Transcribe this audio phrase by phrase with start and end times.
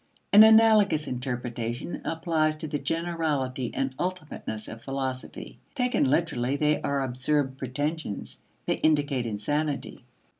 [0.33, 5.59] An analogous interpretation applies to the generality and ultimateness of philosophy.
[5.75, 10.03] Taken literally, they are absurd pretensions; they indicate insanity.